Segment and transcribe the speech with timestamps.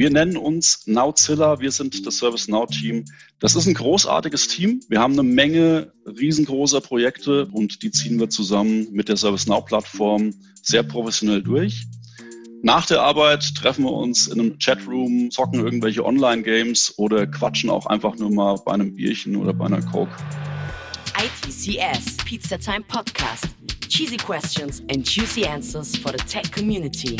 [0.00, 3.04] Wir nennen uns Nowzilla, wir sind das ServiceNow-Team.
[3.38, 4.80] Das ist ein großartiges Team.
[4.88, 10.32] Wir haben eine Menge riesengroßer Projekte und die ziehen wir zusammen mit der ServiceNow-Plattform
[10.62, 11.84] sehr professionell durch.
[12.62, 17.84] Nach der Arbeit treffen wir uns in einem Chatroom, zocken irgendwelche Online-Games oder quatschen auch
[17.84, 20.16] einfach nur mal bei einem Bierchen oder bei einer Coke.
[21.18, 23.48] ITCS Pizza Time Podcast.
[23.90, 27.18] Cheesy questions and juicy answers for the tech community.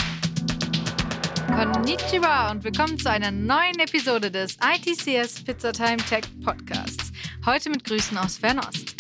[1.54, 7.12] Konnichiwa und willkommen zu einer neuen Episode des ITCS Pizza Time Tech Podcasts.
[7.44, 8.94] Heute mit Grüßen aus Fernost.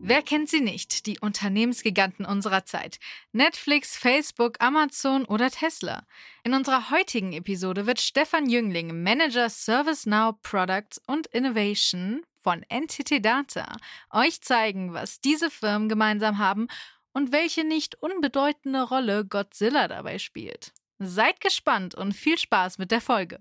[0.00, 2.98] Wer kennt sie nicht, die Unternehmensgiganten unserer Zeit?
[3.32, 6.06] Netflix, Facebook, Amazon oder Tesla.
[6.44, 13.66] In unserer heutigen Episode wird Stefan Jüngling, Manager ServiceNow Products und Innovation von NTT Data,
[14.08, 16.68] euch zeigen, was diese Firmen gemeinsam haben
[17.12, 20.72] und welche nicht unbedeutende Rolle Godzilla dabei spielt.
[21.00, 23.40] Seid gespannt und viel Spaß mit der Folge.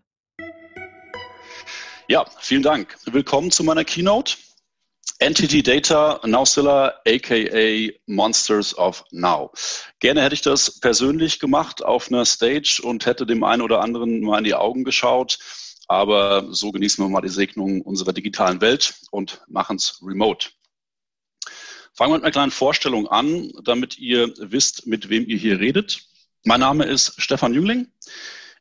[2.07, 2.97] Ja, vielen Dank.
[3.05, 4.37] Willkommen zu meiner Keynote.
[5.19, 9.51] Entity Data, Nowzilla, aka Monsters of Now.
[9.99, 14.21] Gerne hätte ich das persönlich gemacht auf einer Stage und hätte dem einen oder anderen
[14.21, 15.37] mal in die Augen geschaut.
[15.87, 20.49] Aber so genießen wir mal die Segnung unserer digitalen Welt und machen es remote.
[21.93, 26.07] Fangen wir mit einer kleinen Vorstellung an, damit ihr wisst, mit wem ihr hier redet.
[26.43, 27.87] Mein Name ist Stefan Jüngling.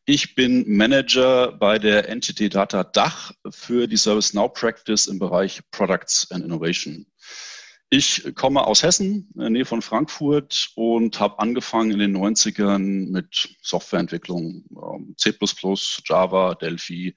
[0.06, 6.30] Ich bin Manager bei der Entity Data Dach für die ServiceNow Practice im Bereich Products
[6.30, 7.06] and Innovation.
[7.97, 13.12] Ich komme aus Hessen, in der Nähe von Frankfurt und habe angefangen in den 90ern
[13.12, 15.33] mit Softwareentwicklung, ähm, C++,
[16.05, 17.14] Java, Delphi,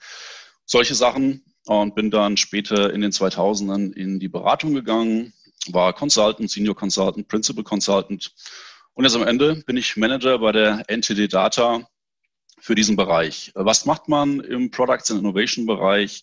[0.67, 5.33] solche Sachen und bin dann später in den 2000ern in die Beratung gegangen,
[5.71, 8.35] war Consultant, Senior Consultant, Principal Consultant
[8.93, 11.89] und jetzt am Ende bin ich Manager bei der NTD Data
[12.67, 13.53] für diesen Bereich.
[13.55, 16.21] Was macht man im Products and Innovation Bereich?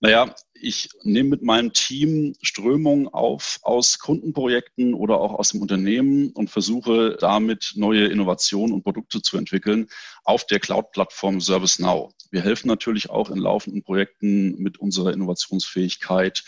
[0.00, 6.30] Naja, ich nehme mit meinem Team Strömungen auf aus Kundenprojekten oder auch aus dem Unternehmen
[6.32, 9.88] und versuche damit neue Innovationen und Produkte zu entwickeln
[10.24, 12.12] auf der Cloud-Plattform ServiceNow.
[12.30, 16.44] Wir helfen natürlich auch in laufenden Projekten mit unserer Innovationsfähigkeit,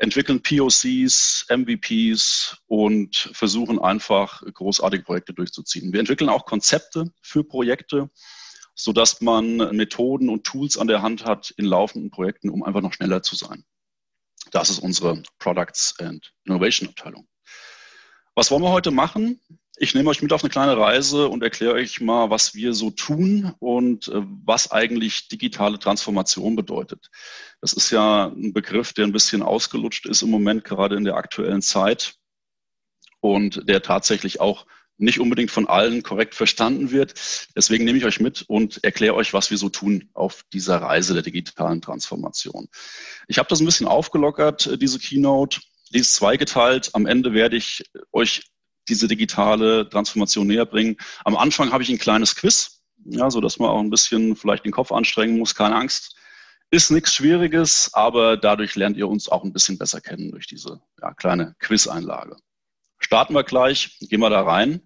[0.00, 5.92] entwickeln POCs, MVPs und versuchen einfach großartige Projekte durchzuziehen.
[5.92, 8.10] Wir entwickeln auch Konzepte für Projekte
[8.82, 12.80] so dass man Methoden und Tools an der Hand hat in laufenden Projekten, um einfach
[12.80, 13.64] noch schneller zu sein.
[14.50, 17.28] Das ist unsere Products and Innovation Abteilung.
[18.34, 19.40] Was wollen wir heute machen?
[19.76, 22.90] Ich nehme euch mit auf eine kleine Reise und erkläre euch mal, was wir so
[22.90, 27.10] tun und äh, was eigentlich digitale Transformation bedeutet.
[27.60, 31.16] Das ist ja ein Begriff, der ein bisschen ausgelutscht ist im Moment, gerade in der
[31.16, 32.14] aktuellen Zeit
[33.20, 34.66] und der tatsächlich auch
[35.00, 37.14] nicht unbedingt von allen korrekt verstanden wird.
[37.56, 41.14] Deswegen nehme ich euch mit und erkläre euch, was wir so tun auf dieser Reise
[41.14, 42.68] der digitalen Transformation.
[43.26, 45.60] Ich habe das ein bisschen aufgelockert, diese Keynote.
[45.92, 46.90] Die ist zweigeteilt.
[46.92, 48.42] Am Ende werde ich euch
[48.88, 50.96] diese digitale Transformation näher bringen.
[51.24, 54.64] Am Anfang habe ich ein kleines Quiz, ja, so dass man auch ein bisschen vielleicht
[54.64, 55.54] den Kopf anstrengen muss.
[55.54, 56.16] Keine Angst.
[56.72, 60.80] Ist nichts Schwieriges, aber dadurch lernt ihr uns auch ein bisschen besser kennen durch diese
[61.02, 62.36] ja, kleine Quiz-Einlage.
[63.00, 64.82] Starten wir gleich, gehen wir da rein.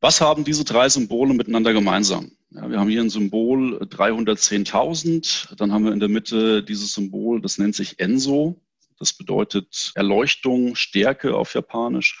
[0.00, 2.32] Was haben diese drei Symbole miteinander gemeinsam?
[2.50, 7.42] Ja, wir haben hier ein Symbol 310.000, dann haben wir in der Mitte dieses Symbol,
[7.42, 8.58] das nennt sich Enso,
[8.98, 12.18] das bedeutet Erleuchtung, Stärke auf Japanisch.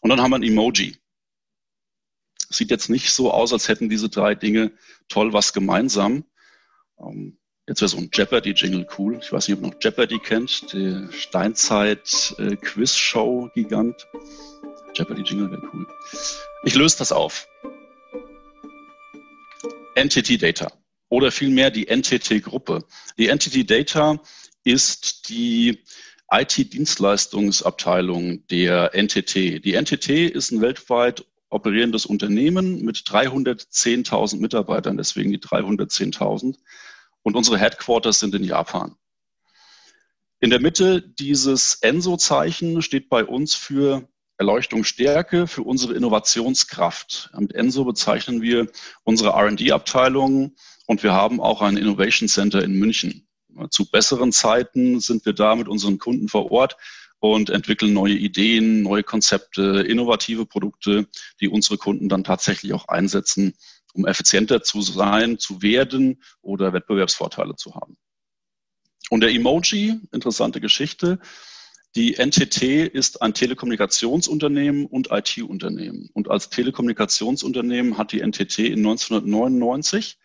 [0.00, 0.96] Und dann haben wir ein Emoji.
[2.48, 4.72] Sieht jetzt nicht so aus, als hätten diese drei Dinge
[5.08, 6.24] toll was gemeinsam.
[6.98, 7.36] Ähm,
[7.68, 9.20] jetzt wäre so ein Jeopardy-Jingle cool.
[9.22, 14.06] Ich weiß nicht, ob ihr noch Jeopardy kennt, der Steinzeit-Quiz-Show-Gigant.
[14.92, 15.86] Äh, Jeopardy-Jingle wäre cool.
[16.64, 17.48] Ich löse das auf.
[19.94, 20.72] Entity Data
[21.08, 22.84] oder vielmehr die NTT-Gruppe.
[23.18, 24.18] Die Entity Data
[24.64, 25.84] ist die
[26.30, 29.62] IT-Dienstleistungsabteilung der NTT.
[29.64, 36.56] Die NTT ist ein weltweit operierendes Unternehmen mit 310.000 Mitarbeitern, deswegen die 310.000.
[37.22, 38.96] Und unsere Headquarters sind in Japan.
[40.40, 44.08] In der Mitte dieses ENSO-Zeichen steht bei uns für
[44.38, 47.30] Erleuchtung Stärke für unsere Innovationskraft.
[47.38, 48.66] Mit ENSO bezeichnen wir
[49.04, 50.54] unsere RD-Abteilung
[50.86, 53.28] und wir haben auch ein Innovation Center in München.
[53.70, 56.76] Zu besseren Zeiten sind wir da mit unseren Kunden vor Ort
[57.18, 61.06] und entwickeln neue Ideen, neue Konzepte, innovative Produkte,
[61.40, 63.54] die unsere Kunden dann tatsächlich auch einsetzen,
[63.94, 67.96] um effizienter zu sein, zu werden oder Wettbewerbsvorteile zu haben.
[69.10, 71.20] Und der Emoji, interessante Geschichte,
[71.94, 76.08] Die NTT ist ein Telekommunikationsunternehmen und IT-Unternehmen.
[76.14, 80.18] Und als Telekommunikationsunternehmen hat die NTT in 1999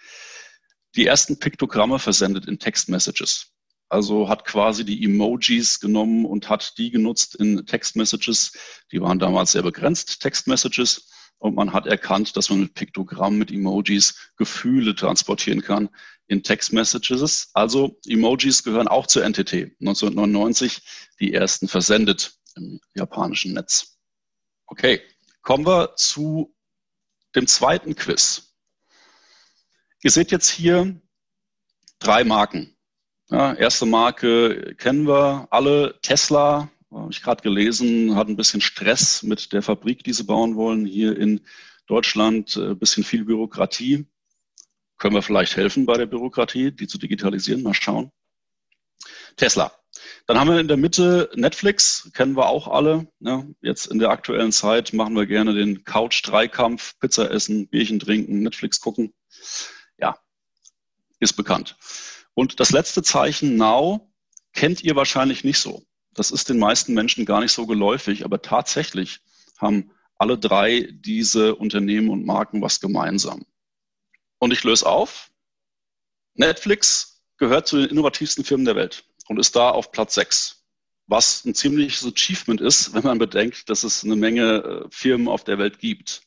[0.95, 3.51] die ersten Piktogramme versendet in Textmessages.
[3.89, 8.53] Also hat quasi die Emojis genommen und hat die genutzt in Textmessages.
[8.93, 11.09] Die waren damals sehr begrenzt, Textmessages.
[11.37, 15.89] Und man hat erkannt, dass man mit Piktogrammen, mit Emojis Gefühle transportieren kann
[16.27, 17.49] in Textmessages.
[17.53, 19.53] Also Emojis gehören auch zur NTT.
[19.79, 20.81] 1999
[21.19, 23.97] die ersten versendet im japanischen Netz.
[24.67, 25.01] Okay,
[25.41, 26.53] kommen wir zu
[27.35, 28.53] dem zweiten Quiz.
[30.03, 30.99] Ihr seht jetzt hier
[31.99, 32.75] drei Marken.
[33.29, 35.99] Ja, erste Marke kennen wir alle.
[36.01, 40.55] Tesla, habe ich gerade gelesen, hat ein bisschen Stress mit der Fabrik, die sie bauen
[40.55, 40.85] wollen.
[40.85, 41.41] Hier in
[41.87, 44.05] Deutschland ein äh, bisschen viel Bürokratie.
[44.97, 47.63] Können wir vielleicht helfen bei der Bürokratie, die zu digitalisieren?
[47.63, 48.11] Mal schauen.
[49.35, 49.71] Tesla.
[50.25, 53.07] Dann haben wir in der Mitte Netflix, kennen wir auch alle.
[53.19, 58.41] Ja, jetzt in der aktuellen Zeit machen wir gerne den Couch-Dreikampf, Pizza essen, Bierchen trinken,
[58.41, 59.13] Netflix gucken.
[59.97, 60.17] Ja,
[61.19, 61.77] ist bekannt.
[62.33, 64.11] Und das letzte Zeichen Now
[64.53, 65.83] kennt ihr wahrscheinlich nicht so.
[66.13, 69.21] Das ist den meisten Menschen gar nicht so geläufig, aber tatsächlich
[69.57, 73.45] haben alle drei diese Unternehmen und Marken was gemeinsam.
[74.39, 75.31] Und ich löse auf.
[76.35, 80.63] Netflix gehört zu den innovativsten Firmen der Welt und ist da auf Platz 6.
[81.07, 85.43] Was ein ziemliches Achievement ist, wenn man bedenkt, dass es eine Menge äh, Firmen auf
[85.43, 86.21] der Welt gibt.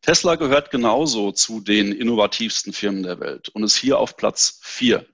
[0.00, 5.06] Tesla gehört genauso zu den innovativsten Firmen der Welt und ist hier auf Platz 4.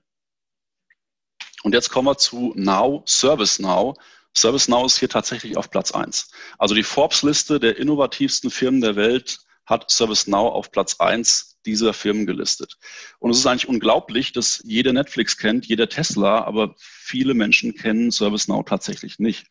[1.63, 3.95] Und jetzt kommen wir zu Now, ServiceNow.
[4.33, 6.31] ServiceNow ist hier tatsächlich auf Platz 1.
[6.57, 12.25] Also die Forbes-Liste der innovativsten Firmen der Welt hat ServiceNow auf Platz 1 dieser Firmen
[12.25, 12.77] gelistet.
[13.19, 18.11] Und es ist eigentlich unglaublich, dass jeder Netflix kennt, jeder Tesla, aber viele Menschen kennen
[18.11, 19.47] ServiceNow tatsächlich nicht.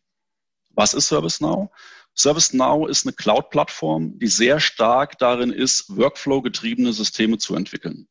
[0.71, 1.71] Was ist ServiceNow?
[2.15, 8.09] ServiceNow ist eine Cloud-Plattform, die sehr stark darin ist, Workflow-getriebene Systeme zu entwickeln.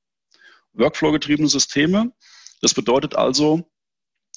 [0.73, 2.13] Workflow-getriebene Systeme,
[2.61, 3.69] das bedeutet also,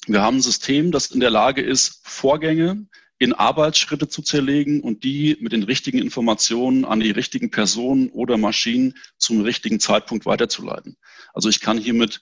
[0.07, 2.87] wir haben ein System, das in der Lage ist, Vorgänge
[3.21, 8.35] in Arbeitsschritte zu zerlegen und die mit den richtigen Informationen an die richtigen Personen oder
[8.35, 10.97] Maschinen zum richtigen Zeitpunkt weiterzuleiten.
[11.31, 12.19] Also ich kann hiermit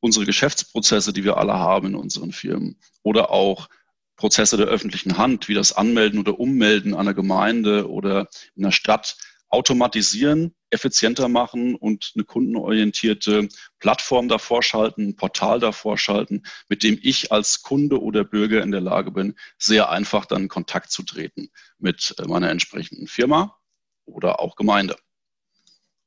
[0.00, 3.68] unsere Geschäftsprozesse, die wir alle haben in unseren Firmen oder auch
[4.16, 9.18] Prozesse der öffentlichen Hand, wie das Anmelden oder Ummelden einer Gemeinde oder in der Stadt,
[9.50, 13.48] automatisieren, effizienter machen und eine kundenorientierte
[13.78, 18.70] Plattform davor schalten, ein Portal davor schalten, mit dem ich als Kunde oder Bürger in
[18.70, 23.56] der Lage bin, sehr einfach dann in Kontakt zu treten mit äh, meiner entsprechenden Firma
[24.04, 24.96] oder auch Gemeinde.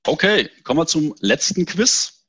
[0.05, 2.27] Okay, kommen wir zum letzten Quiz.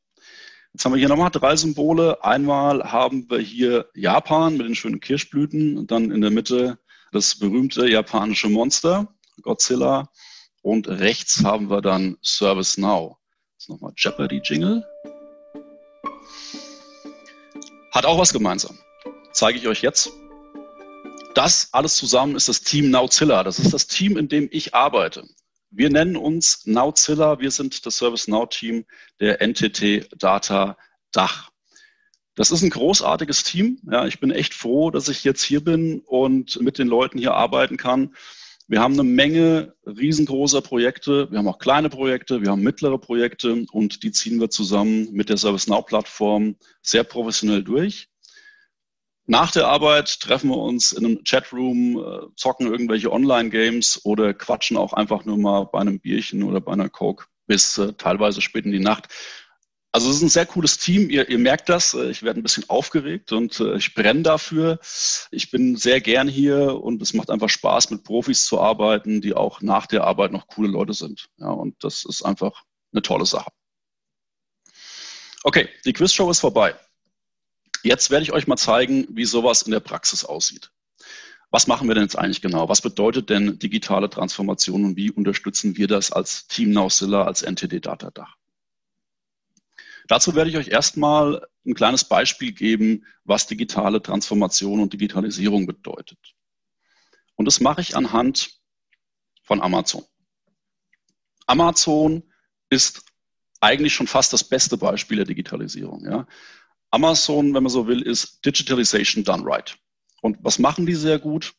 [0.73, 2.23] Jetzt haben wir hier nochmal drei Symbole.
[2.25, 6.79] Einmal haben wir hier Japan mit den schönen Kirschblüten und dann in der Mitte
[7.13, 10.11] das berühmte japanische Monster, Godzilla.
[10.63, 13.17] Und rechts haben wir dann ServiceNow.
[13.59, 14.85] Ist nochmal Jeopardy Jingle.
[17.93, 18.79] Hat auch was gemeinsam.
[19.33, 20.11] Zeige ich euch jetzt.
[21.35, 23.43] Das alles zusammen ist das Team Nowzilla.
[23.43, 25.27] Das ist das Team, in dem ich arbeite.
[25.71, 27.41] Wir nennen uns Nowzilla.
[27.41, 28.85] Wir sind das ServiceNow-Team
[29.21, 30.77] der NTT Data
[31.11, 31.51] Dach.
[32.35, 33.81] Das ist ein großartiges Team.
[33.91, 37.35] Ja, ich bin echt froh, dass ich jetzt hier bin und mit den Leuten hier
[37.35, 38.15] arbeiten kann.
[38.69, 41.31] Wir haben eine Menge riesengroßer Projekte.
[41.31, 45.29] Wir haben auch kleine Projekte, wir haben mittlere Projekte und die ziehen wir zusammen mit
[45.29, 48.09] der ServiceNow-Plattform sehr professionell durch.
[49.27, 54.77] Nach der Arbeit treffen wir uns in einem Chatroom, äh, zocken irgendwelche Online-Games oder quatschen
[54.77, 58.65] auch einfach nur mal bei einem Bierchen oder bei einer Coke bis äh, teilweise spät
[58.65, 59.09] in die Nacht.
[59.95, 61.11] Also es ist ein sehr cooles Team.
[61.11, 61.93] Ihr, ihr merkt das.
[61.93, 64.79] Äh, ich werde ein bisschen aufgeregt und äh, ich brenne dafür.
[65.31, 69.35] Ich bin sehr gern hier und es macht einfach Spaß, mit Profis zu arbeiten, die
[69.35, 71.27] auch nach der Arbeit noch coole Leute sind.
[71.37, 73.51] Ja, und das ist einfach eine tolle Sache.
[75.45, 76.75] Okay, die Quizshow ist vorbei.
[77.83, 80.71] Jetzt werde ich euch mal zeigen, wie sowas in der Praxis aussieht.
[81.51, 82.69] Was machen wir denn jetzt eigentlich genau?
[82.71, 87.81] Was bedeutet denn digitale Transformation und wie unterstützen wir das als Team Nausilla, als NTD
[87.81, 88.37] Data Dach?
[90.09, 96.19] Dazu werde ich euch erstmal ein kleines Beispiel geben, was digitale Transformation und Digitalisierung bedeutet.
[97.37, 98.61] Und das mache ich anhand
[99.43, 100.05] von Amazon.
[101.47, 102.23] Amazon
[102.71, 103.05] ist
[103.61, 106.05] eigentlich schon fast das beste Beispiel der Digitalisierung.
[106.05, 106.27] Ja.
[106.91, 109.77] Amazon, wenn man so will, ist Digitalization done right.
[110.21, 111.55] Und was machen die sehr gut?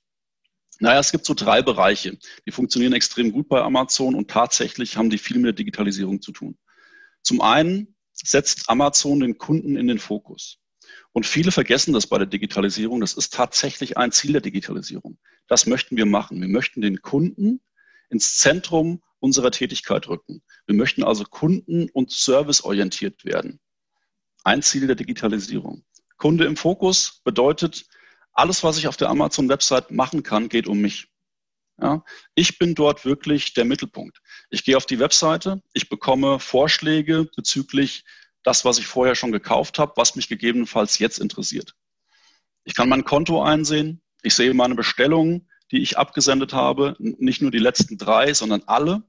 [0.80, 2.18] Naja, es gibt so drei Bereiche.
[2.46, 6.32] Die funktionieren extrem gut bei Amazon und tatsächlich haben die viel mit der Digitalisierung zu
[6.32, 6.58] tun.
[7.22, 7.93] Zum einen
[8.24, 10.58] setzt Amazon den Kunden in den Fokus.
[11.12, 13.00] Und viele vergessen das bei der Digitalisierung.
[13.00, 15.18] Das ist tatsächlich ein Ziel der Digitalisierung.
[15.48, 16.42] Das möchten wir machen.
[16.42, 17.62] Wir möchten den Kunden
[18.10, 20.42] ins Zentrum unserer Tätigkeit rücken.
[20.66, 23.60] Wir möchten also kunden- und serviceorientiert werden.
[24.44, 25.86] Ein Ziel der Digitalisierung.
[26.18, 27.86] Kunde im Fokus bedeutet,
[28.34, 31.08] alles, was ich auf der Amazon-Website machen kann, geht um mich.
[31.82, 32.04] Ja,
[32.36, 34.20] ich bin dort wirklich der Mittelpunkt.
[34.50, 38.04] Ich gehe auf die Webseite, ich bekomme Vorschläge bezüglich
[38.44, 41.74] das, was ich vorher schon gekauft habe, was mich gegebenenfalls jetzt interessiert.
[42.64, 47.52] Ich kann mein Konto einsehen, ich sehe meine Bestellungen, die ich abgesendet habe, nicht nur
[47.52, 49.04] die letzten drei, sondern alle.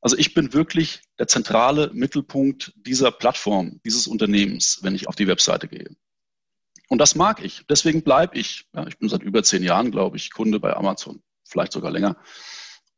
[0.00, 5.28] Also ich bin wirklich der zentrale Mittelpunkt dieser Plattform, dieses Unternehmens, wenn ich auf die
[5.28, 5.96] Webseite gehe.
[6.88, 7.64] Und das mag ich.
[7.68, 8.66] Deswegen bleibe ich.
[8.74, 12.16] Ja, ich bin seit über zehn Jahren, glaube ich, Kunde bei Amazon, vielleicht sogar länger.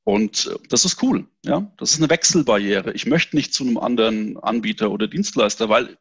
[0.04, 1.26] Und äh, das ist cool.
[1.45, 2.92] Ja, das ist eine Wechselbarriere.
[2.92, 5.99] Ich möchte nicht zu einem anderen Anbieter oder Dienstleister, weil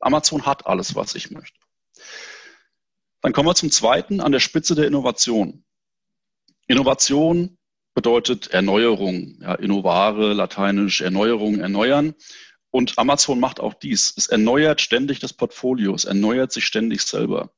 [0.00, 1.58] Amazon hat alles, was ich möchte.
[3.20, 5.64] Dann kommen wir zum zweiten, an der Spitze der Innovation.
[6.68, 7.58] Innovation
[7.94, 12.14] bedeutet Erneuerung, ja, innovare, lateinisch Erneuerung, erneuern.
[12.70, 14.14] Und Amazon macht auch dies.
[14.16, 17.50] Es erneuert ständig das Portfolio, es erneuert sich ständig selber.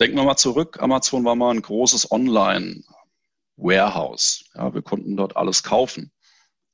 [0.00, 2.10] Denken wir mal zurück, Amazon war mal ein großes
[3.56, 4.44] Online-Warehouse.
[4.54, 6.10] Ja, wir konnten dort alles kaufen.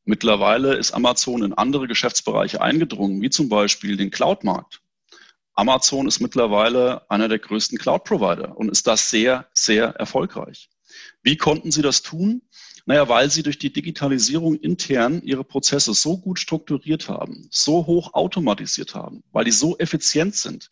[0.05, 4.81] Mittlerweile ist Amazon in andere Geschäftsbereiche eingedrungen, wie zum Beispiel den Cloud-Markt.
[5.55, 10.71] Amazon ist mittlerweile einer der größten Cloud-Provider und ist das sehr, sehr erfolgreich.
[11.23, 12.43] Wie konnten sie das tun?
[12.87, 18.15] Naja, weil sie durch die Digitalisierung intern ihre Prozesse so gut strukturiert haben, so hoch
[18.15, 20.71] automatisiert haben, weil die so effizient sind,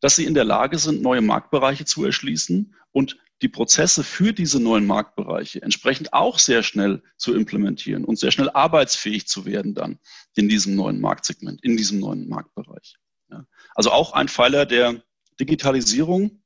[0.00, 4.60] dass sie in der Lage sind, neue Marktbereiche zu erschließen und die Prozesse für diese
[4.60, 9.98] neuen Marktbereiche entsprechend auch sehr schnell zu implementieren und sehr schnell arbeitsfähig zu werden dann
[10.34, 12.96] in diesem neuen Marktsegment, in diesem neuen Marktbereich.
[13.30, 13.46] Ja.
[13.74, 15.02] Also auch ein Pfeiler der
[15.40, 16.42] Digitalisierung,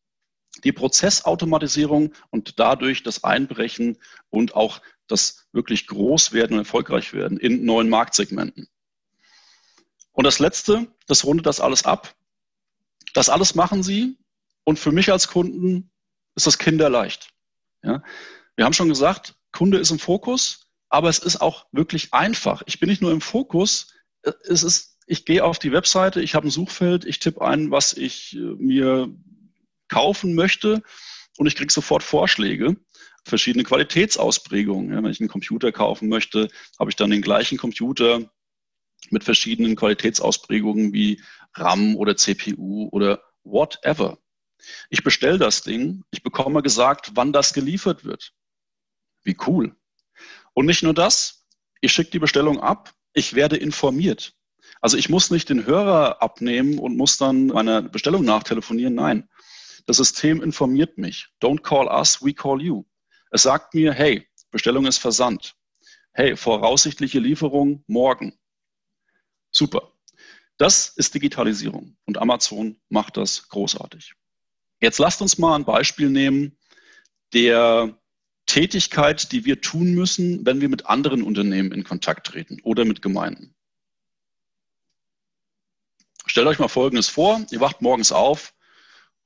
[0.64, 3.98] die Prozessautomatisierung und dadurch das Einbrechen
[4.30, 8.68] und auch das wirklich groß werden und erfolgreich werden in neuen Marktsegmenten.
[10.12, 12.14] Und das Letzte, das rundet das alles ab.
[13.14, 14.16] Das alles machen Sie
[14.64, 15.90] und für mich als Kunden
[16.38, 17.30] ist das kinderleicht.
[17.82, 18.02] Ja?
[18.56, 22.62] Wir haben schon gesagt, Kunde ist im Fokus, aber es ist auch wirklich einfach.
[22.66, 23.92] Ich bin nicht nur im Fokus,
[24.22, 27.92] es ist, ich gehe auf die Webseite, ich habe ein Suchfeld, ich tippe ein, was
[27.92, 29.08] ich äh, mir
[29.88, 30.82] kaufen möchte
[31.38, 32.76] und ich kriege sofort Vorschläge,
[33.24, 34.90] verschiedene Qualitätsausprägungen.
[34.90, 38.30] Ja, wenn ich einen Computer kaufen möchte, habe ich dann den gleichen Computer
[39.10, 41.20] mit verschiedenen Qualitätsausprägungen wie
[41.54, 44.18] RAM oder CPU oder whatever.
[44.90, 48.32] Ich bestelle das Ding, ich bekomme gesagt, wann das geliefert wird.
[49.22, 49.76] Wie cool.
[50.54, 51.46] Und nicht nur das,
[51.80, 54.34] ich schicke die Bestellung ab, ich werde informiert.
[54.80, 58.94] Also ich muss nicht den Hörer abnehmen und muss dann meine Bestellung nachtelefonieren.
[58.94, 59.28] Nein,
[59.86, 61.28] das System informiert mich.
[61.40, 62.84] Don't call us, we call you.
[63.30, 65.54] Es sagt mir, hey, Bestellung ist versandt.
[66.12, 68.38] Hey, voraussichtliche Lieferung morgen.
[69.50, 69.92] Super.
[70.56, 74.14] Das ist Digitalisierung und Amazon macht das großartig.
[74.80, 76.56] Jetzt lasst uns mal ein Beispiel nehmen
[77.32, 77.98] der
[78.46, 83.02] Tätigkeit, die wir tun müssen, wenn wir mit anderen Unternehmen in Kontakt treten oder mit
[83.02, 83.54] Gemeinden.
[86.26, 87.44] Stellt euch mal Folgendes vor.
[87.50, 88.54] Ihr wacht morgens auf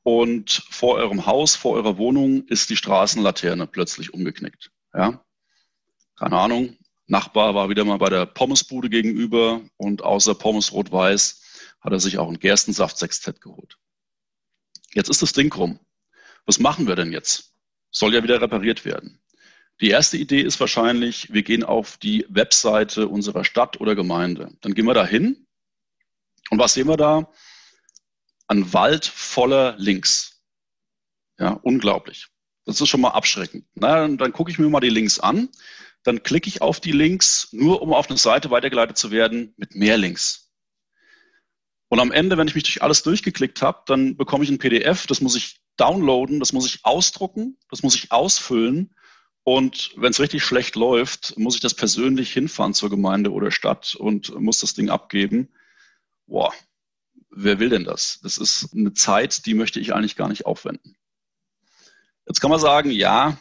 [0.03, 4.73] und vor eurem Haus, vor eurer Wohnung ist die Straßenlaterne plötzlich umgeknickt.
[4.95, 5.25] Ja?
[6.17, 6.77] Keine Ahnung,
[7.13, 11.43] Nachbar war wieder mal bei der Pommesbude gegenüber und außer Pommes rot-weiß
[11.83, 13.77] hat er sich auch ein Gerstensaft-Sextett geholt.
[14.95, 15.79] Jetzt ist das Ding krumm.
[16.47, 17.55] Was machen wir denn jetzt?
[17.91, 19.21] Soll ja wieder repariert werden.
[19.81, 24.53] Die erste Idee ist wahrscheinlich, wir gehen auf die Webseite unserer Stadt oder Gemeinde.
[24.61, 25.47] Dann gehen wir da hin.
[26.51, 27.33] Und was sehen wir da?
[28.53, 30.43] ein Wald voller Links.
[31.39, 32.29] Ja, unglaublich.
[32.67, 33.65] Das ist schon mal abschreckend.
[33.75, 35.49] Na, dann gucke ich mir mal die Links an.
[36.05, 39.75] Dann klicke ich auf die Links, nur um auf eine Seite weitergeleitet zu werden mit
[39.75, 40.42] mehr Links.
[41.93, 45.07] Und am Ende, wenn ich mich durch alles durchgeklickt habe, dann bekomme ich ein PDF,
[45.07, 48.95] das muss ich downloaden, das muss ich ausdrucken, das muss ich ausfüllen.
[49.43, 53.95] Und wenn es richtig schlecht läuft, muss ich das persönlich hinfahren zur Gemeinde oder Stadt
[53.95, 55.51] und muss das Ding abgeben.
[56.27, 56.55] Boah,
[57.29, 58.21] wer will denn das?
[58.23, 60.97] Das ist eine Zeit, die möchte ich eigentlich gar nicht aufwenden.
[62.27, 63.39] Jetzt kann man sagen, ja,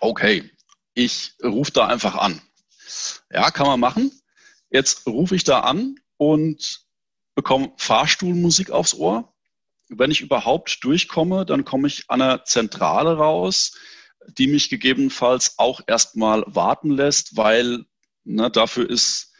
[0.00, 0.50] okay,
[0.94, 2.42] ich rufe da einfach an.
[3.30, 4.10] Ja, kann man machen.
[4.70, 6.83] Jetzt rufe ich da an und
[7.34, 9.32] bekomme Fahrstuhlmusik aufs Ohr.
[9.88, 13.76] Wenn ich überhaupt durchkomme, dann komme ich an einer Zentrale raus,
[14.26, 17.84] die mich gegebenenfalls auch erstmal warten lässt, weil
[18.24, 19.32] ne, dafür ist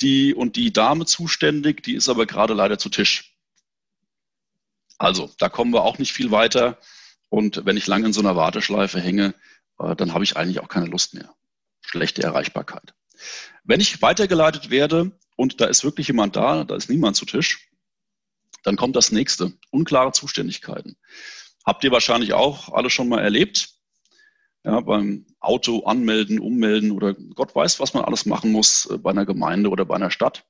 [0.00, 3.36] die und die Dame zuständig, die ist aber gerade leider zu Tisch.
[4.98, 6.78] Also, da kommen wir auch nicht viel weiter.
[7.28, 9.34] Und wenn ich lange in so einer Warteschleife hänge,
[9.78, 11.34] äh, dann habe ich eigentlich auch keine Lust mehr.
[11.80, 12.94] Schlechte Erreichbarkeit.
[13.64, 17.70] Wenn ich weitergeleitet werde und da ist wirklich jemand da, da ist niemand zu Tisch,
[18.64, 19.52] dann kommt das nächste.
[19.70, 20.96] Unklare Zuständigkeiten.
[21.64, 23.70] Habt ihr wahrscheinlich auch alle schon mal erlebt.
[24.64, 29.10] Ja, beim Auto anmelden, ummelden oder Gott weiß, was man alles machen muss äh, bei
[29.10, 30.44] einer Gemeinde oder bei einer Stadt.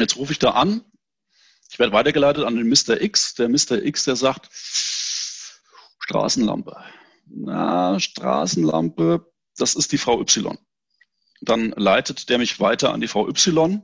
[0.00, 0.84] Jetzt rufe ich da an.
[1.70, 3.00] Ich werde weitergeleitet an den Mr.
[3.00, 3.34] X.
[3.34, 3.84] Der Mr.
[3.84, 6.76] X, der sagt, Straßenlampe.
[7.26, 10.58] Na, Straßenlampe, das ist die Frau Y.
[11.40, 13.82] Dann leitet der mich weiter an die Frau Y.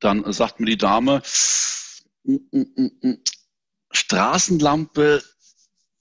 [0.00, 1.22] Dann sagt mir die Dame,
[2.24, 3.22] mm, mm, mm,
[3.90, 5.22] Straßenlampe,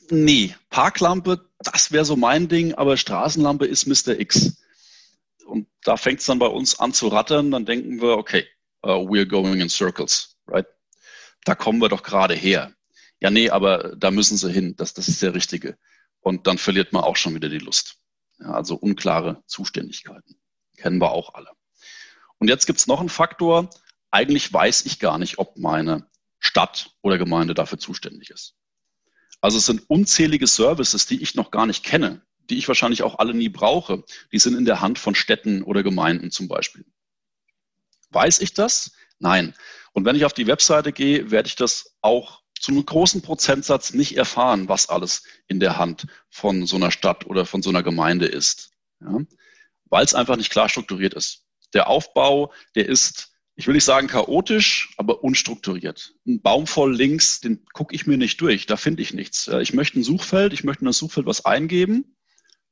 [0.10, 4.20] nee, Parklampe, das wäre so mein Ding, aber Straßenlampe ist Mr.
[4.20, 4.58] X.
[5.46, 8.48] Und da fängt es dann bei uns an zu rattern, dann denken wir, okay,
[8.84, 10.66] uh, we're going in circles, right?
[11.46, 12.74] Da kommen wir doch gerade her.
[13.20, 15.78] Ja, nee, aber da müssen sie hin, das, das ist der Richtige.
[16.20, 17.98] Und dann verliert man auch schon wieder die Lust.
[18.44, 20.36] Ja, also unklare Zuständigkeiten.
[20.78, 21.50] Kennen wir auch alle.
[22.40, 23.70] Und jetzt gibt es noch einen Faktor.
[24.12, 26.08] Eigentlich weiß ich gar nicht, ob meine
[26.40, 28.56] Stadt oder Gemeinde dafür zuständig ist.
[29.40, 33.20] Also es sind unzählige Services, die ich noch gar nicht kenne, die ich wahrscheinlich auch
[33.20, 34.04] alle nie brauche.
[34.34, 36.86] Die sind in der Hand von Städten oder Gemeinden zum Beispiel.
[38.10, 38.92] Weiß ich das?
[39.20, 39.56] Nein.
[39.94, 43.93] Und wenn ich auf die Webseite gehe, werde ich das auch zu einem großen Prozentsatz
[43.93, 47.84] nicht erfahren, was alles in der Hand von so einer Stadt oder von so einer
[47.84, 48.72] Gemeinde ist.
[49.01, 49.20] Ja?
[49.89, 51.43] Weil es einfach nicht klar strukturiert ist.
[51.74, 56.15] Der Aufbau, der ist, ich will nicht sagen chaotisch, aber unstrukturiert.
[56.25, 59.50] Ein Baum voll links, den gucke ich mir nicht durch, da finde ich nichts.
[59.50, 62.15] Ich möchte ein Suchfeld, ich möchte in das Suchfeld was eingeben,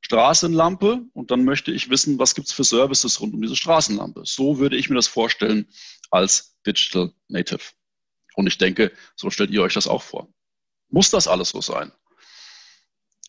[0.00, 4.22] Straßenlampe und dann möchte ich wissen, was gibt es für Services rund um diese Straßenlampe.
[4.24, 5.68] So würde ich mir das vorstellen
[6.10, 7.60] als Digital Native.
[8.34, 10.28] Und ich denke, so stellt ihr euch das auch vor.
[10.88, 11.92] Muss das alles so sein?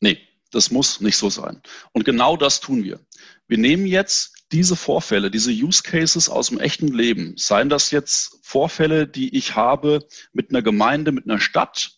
[0.02, 0.20] Nee,
[0.52, 1.62] das muss nicht so sein.
[1.94, 3.00] Und genau das tun wir.
[3.48, 8.38] Wir nehmen jetzt diese Vorfälle, diese Use Cases aus dem echten Leben, seien das jetzt
[8.44, 11.98] Vorfälle, die ich habe mit einer Gemeinde, mit einer Stadt,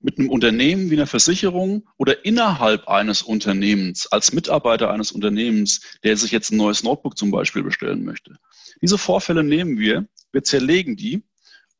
[0.00, 6.16] mit einem Unternehmen wie einer Versicherung oder innerhalb eines Unternehmens, als Mitarbeiter eines Unternehmens, der
[6.16, 8.36] sich jetzt ein neues Notebook zum Beispiel bestellen möchte.
[8.80, 11.22] Diese Vorfälle nehmen wir, wir zerlegen die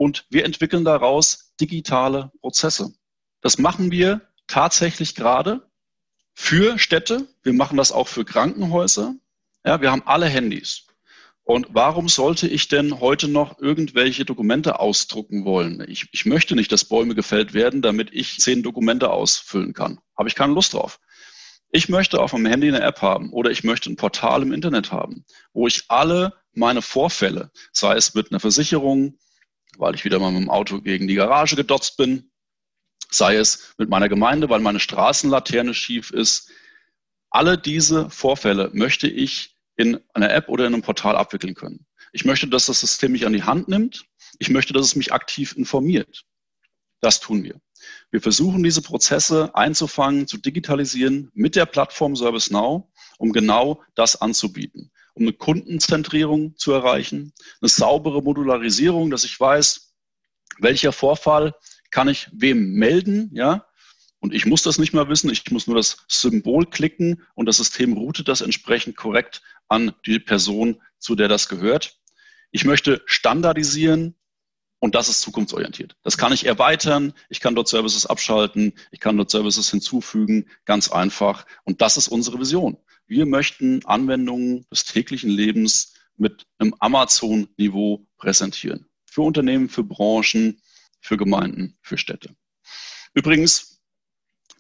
[0.01, 2.95] und wir entwickeln daraus digitale Prozesse.
[3.43, 5.69] Das machen wir tatsächlich gerade
[6.33, 7.29] für Städte.
[7.43, 9.15] Wir machen das auch für Krankenhäuser.
[9.63, 10.87] Ja, wir haben alle Handys.
[11.43, 15.85] Und warum sollte ich denn heute noch irgendwelche Dokumente ausdrucken wollen?
[15.87, 20.01] Ich, ich möchte nicht, dass Bäume gefällt werden, damit ich zehn Dokumente ausfüllen kann.
[20.17, 20.99] Habe ich keine Lust drauf.
[21.73, 24.93] Ich möchte auf meinem Handy eine App haben oder ich möchte ein Portal im Internet
[24.93, 29.19] haben, wo ich alle meine Vorfälle, sei es mit einer Versicherung,
[29.81, 32.31] weil ich wieder mal mit dem Auto gegen die Garage gedotzt bin,
[33.11, 36.51] sei es mit meiner Gemeinde, weil meine Straßenlaterne schief ist.
[37.31, 41.87] Alle diese Vorfälle möchte ich in einer App oder in einem Portal abwickeln können.
[42.13, 44.05] Ich möchte, dass das System mich an die Hand nimmt.
[44.39, 46.25] Ich möchte, dass es mich aktiv informiert.
[47.01, 47.59] Das tun wir.
[48.11, 52.85] Wir versuchen, diese Prozesse einzufangen, zu digitalisieren mit der Plattform ServiceNow,
[53.17, 54.91] um genau das anzubieten
[55.21, 59.95] um eine Kundenzentrierung zu erreichen, eine saubere Modularisierung, dass ich weiß,
[60.59, 61.55] welcher Vorfall
[61.91, 63.67] kann ich wem melden, ja,
[64.19, 67.59] und ich muss das nicht mehr wissen, ich muss nur das Symbol klicken und das
[67.59, 71.99] System routet das entsprechend korrekt an die Person, zu der das gehört.
[72.51, 74.15] Ich möchte standardisieren
[74.79, 75.97] und das ist zukunftsorientiert.
[76.03, 80.91] Das kann ich erweitern, ich kann dort Services abschalten, ich kann dort Services hinzufügen, ganz
[80.91, 81.47] einfach.
[81.65, 82.77] Und das ist unsere Vision.
[83.11, 88.87] Wir möchten Anwendungen des täglichen Lebens mit einem Amazon-Niveau präsentieren.
[89.05, 90.63] Für Unternehmen, für Branchen,
[91.01, 92.37] für Gemeinden, für Städte.
[93.13, 93.81] Übrigens,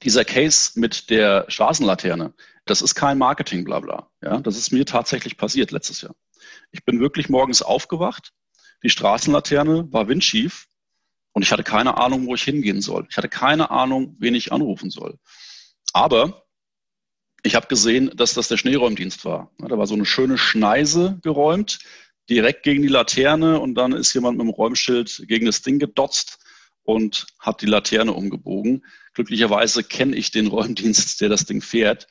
[0.03, 2.35] dieser Case mit der Straßenlaterne,
[2.65, 4.11] das ist kein Marketing, bla bla.
[4.21, 6.17] Ja, das ist mir tatsächlich passiert letztes Jahr.
[6.73, 8.33] Ich bin wirklich morgens aufgewacht,
[8.83, 10.67] die Straßenlaterne war windschief
[11.31, 13.07] und ich hatte keine Ahnung, wo ich hingehen soll.
[13.11, 15.21] Ich hatte keine Ahnung, wen ich anrufen soll.
[15.93, 16.50] Aber
[17.43, 19.51] ich habe gesehen, dass das der Schneeräumdienst war.
[19.59, 21.79] Da war so eine schöne Schneise geräumt,
[22.29, 26.39] direkt gegen die Laterne und dann ist jemand mit dem Räumschild gegen das Ding gedotzt
[26.83, 28.85] und hat die Laterne umgebogen.
[29.15, 32.07] Glücklicherweise kenne ich den Räumdienst, der das Ding fährt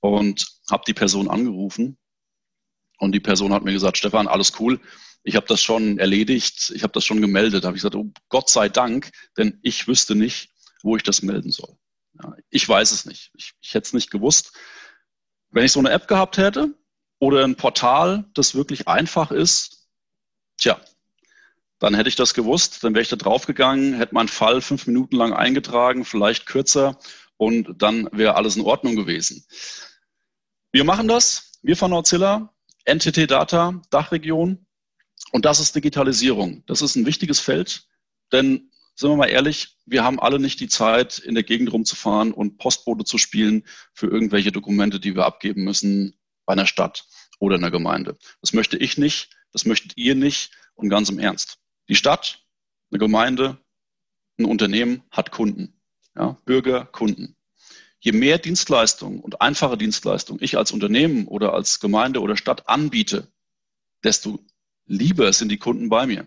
[0.00, 1.96] und habe die Person angerufen.
[2.98, 4.80] Und die Person hat mir gesagt, Stefan, alles cool.
[5.24, 7.64] Ich habe das schon erledigt, ich habe das schon gemeldet.
[7.64, 10.50] Da habe ich gesagt, oh Gott sei Dank, denn ich wüsste nicht,
[10.82, 11.76] wo ich das melden soll.
[12.22, 13.30] Ja, ich weiß es nicht.
[13.34, 14.52] Ich, ich hätte es nicht gewusst.
[15.50, 16.74] Wenn ich so eine App gehabt hätte
[17.18, 19.88] oder ein Portal, das wirklich einfach ist,
[20.58, 20.80] tja,
[21.78, 25.16] Dann hätte ich das gewusst, dann wäre ich da draufgegangen, hätte meinen Fall fünf Minuten
[25.16, 26.98] lang eingetragen, vielleicht kürzer
[27.36, 29.46] und dann wäre alles in Ordnung gewesen.
[30.72, 32.54] Wir machen das, wir von Nordzilla,
[32.86, 34.66] NTT Data, Dachregion
[35.32, 36.64] und das ist Digitalisierung.
[36.66, 37.86] Das ist ein wichtiges Feld,
[38.32, 42.32] denn sind wir mal ehrlich, wir haben alle nicht die Zeit, in der Gegend rumzufahren
[42.32, 47.06] und Postbote zu spielen für irgendwelche Dokumente, die wir abgeben müssen bei einer Stadt
[47.38, 48.16] oder einer Gemeinde.
[48.40, 51.58] Das möchte ich nicht, das möchtet ihr nicht und ganz im Ernst.
[51.88, 52.44] Die Stadt,
[52.90, 53.58] eine Gemeinde,
[54.38, 55.80] ein Unternehmen hat Kunden,
[56.16, 57.36] ja, Bürger, Kunden.
[57.98, 63.32] Je mehr Dienstleistungen und einfache Dienstleistungen ich als Unternehmen oder als Gemeinde oder Stadt anbiete,
[64.02, 64.44] desto
[64.86, 66.26] lieber sind die Kunden bei mir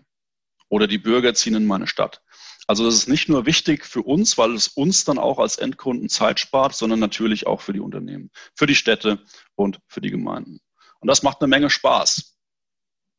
[0.68, 2.22] oder die Bürger ziehen in meine Stadt.
[2.68, 6.10] Also das ist nicht nur wichtig für uns, weil es uns dann auch als Endkunden
[6.10, 10.60] Zeit spart, sondern natürlich auch für die Unternehmen, für die Städte und für die Gemeinden.
[11.00, 12.36] Und das macht eine Menge Spaß.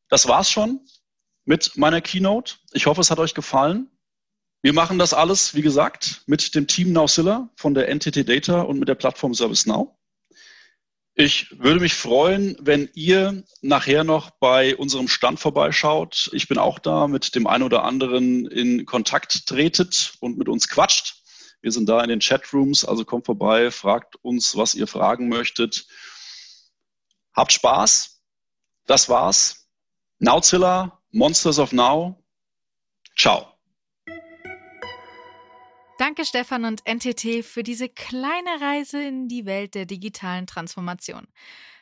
[0.07, 0.85] Das war's schon
[1.45, 2.57] mit meiner Keynote.
[2.73, 3.89] Ich hoffe, es hat euch gefallen.
[4.61, 8.77] Wir machen das alles, wie gesagt, mit dem Team Nowzilla von der NTT Data und
[8.77, 9.95] mit der Plattform ServiceNow.
[11.21, 16.29] Ich würde mich freuen, wenn ihr nachher noch bei unserem Stand vorbeischaut.
[16.31, 20.69] Ich bin auch da mit dem einen oder anderen in Kontakt tretet und mit uns
[20.69, 21.21] quatscht.
[21.61, 25.87] Wir sind da in den Chatrooms, also kommt vorbei, fragt uns, was ihr fragen möchtet.
[27.33, 28.21] Habt Spaß.
[28.85, 29.67] Das war's.
[30.19, 32.23] Nowzilla Monsters of Now.
[33.17, 33.48] Ciao.
[36.09, 41.27] Danke Stefan und NTT für diese kleine Reise in die Welt der digitalen Transformation.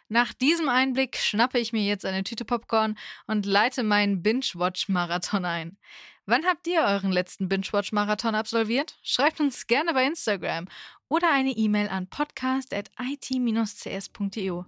[0.09, 5.77] Nach diesem Einblick schnappe ich mir jetzt eine Tüte Popcorn und leite meinen Binge-Watch-Marathon ein.
[6.25, 8.99] Wann habt ihr euren letzten Binge-Watch-Marathon absolviert?
[9.01, 10.67] Schreibt uns gerne bei Instagram
[11.07, 14.63] oder eine E-Mail an podcast.it-cs.eu.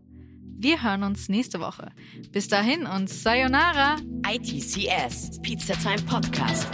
[0.62, 1.92] Wir hören uns nächste Woche.
[2.32, 3.98] Bis dahin und Sayonara.
[4.26, 6.70] ITCS, Pizza Time Podcast.